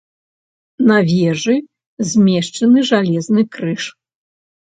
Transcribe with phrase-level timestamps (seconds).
[0.91, 1.55] На вежы
[2.11, 3.83] змешчаны жалезны крыж.